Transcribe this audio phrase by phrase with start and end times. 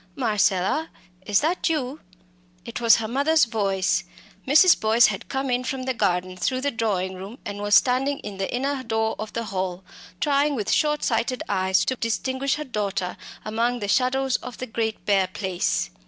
[0.15, 0.89] "Marcella,
[1.27, 1.99] is that you?"
[2.65, 4.03] It was her mother's voice.
[4.47, 4.79] Mrs.
[4.79, 8.39] Boyce had come in from the garden through the drawing room, and was standing at
[8.39, 9.83] the inner door of the hall,
[10.19, 15.27] trying with shortsighted eyes to distinguish her daughter among the shadows of the great bare
[15.27, 15.91] place.